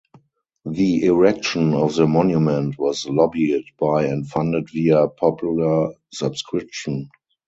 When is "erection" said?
1.05-1.75